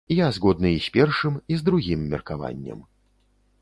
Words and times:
Я 0.19 0.27
згодны 0.37 0.71
і 0.77 0.79
з 0.85 0.93
першым, 0.95 1.37
і 1.55 1.61
з 1.61 1.69
другім 1.69 2.09
меркаваннем. 2.15 2.79